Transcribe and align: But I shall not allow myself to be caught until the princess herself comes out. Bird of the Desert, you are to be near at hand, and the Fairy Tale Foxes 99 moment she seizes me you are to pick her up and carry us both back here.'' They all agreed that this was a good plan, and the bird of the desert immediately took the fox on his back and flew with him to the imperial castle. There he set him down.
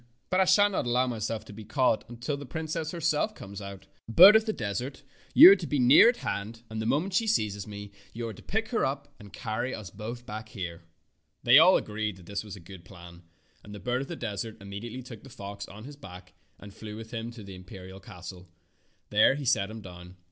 But 0.31 0.39
I 0.39 0.45
shall 0.45 0.67
not 0.67 0.87
allow 0.87 1.05
myself 1.05 1.45
to 1.45 1.53
be 1.53 1.63
caught 1.63 2.09
until 2.09 2.35
the 2.35 2.43
princess 2.47 2.89
herself 2.89 3.35
comes 3.35 3.61
out. 3.61 3.85
Bird 4.09 4.35
of 4.35 4.45
the 4.45 4.51
Desert, 4.53 5.03
you 5.35 5.51
are 5.51 5.55
to 5.55 5.67
be 5.67 5.77
near 5.77 6.09
at 6.09 6.17
hand, 6.17 6.63
and 6.71 6.81
the 6.81 6.87
Fairy 6.87 6.89
Tale 6.89 6.89
Foxes 6.89 6.89
99 6.89 6.89
moment 7.03 7.13
she 7.13 7.27
seizes 7.27 7.67
me 7.67 7.91
you 8.11 8.27
are 8.27 8.33
to 8.33 8.41
pick 8.41 8.69
her 8.69 8.83
up 8.83 9.13
and 9.19 9.31
carry 9.31 9.75
us 9.75 9.91
both 9.91 10.25
back 10.25 10.49
here.'' 10.49 10.81
They 11.43 11.59
all 11.59 11.77
agreed 11.77 12.17
that 12.17 12.25
this 12.25 12.43
was 12.43 12.55
a 12.55 12.59
good 12.59 12.83
plan, 12.83 13.21
and 13.63 13.75
the 13.75 13.79
bird 13.79 14.01
of 14.01 14.07
the 14.07 14.15
desert 14.15 14.59
immediately 14.59 15.03
took 15.03 15.21
the 15.23 15.29
fox 15.29 15.67
on 15.67 15.83
his 15.83 15.97
back 15.97 16.33
and 16.59 16.73
flew 16.73 16.97
with 16.97 17.11
him 17.11 17.29
to 17.33 17.43
the 17.43 17.53
imperial 17.53 17.99
castle. 17.99 18.47
There 19.11 19.35
he 19.35 19.45
set 19.45 19.69
him 19.69 19.81
down. 19.81 20.15